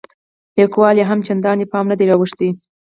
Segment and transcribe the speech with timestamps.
[0.57, 2.49] لیکوالو یې هم چندان پام نه دی وراوښتی.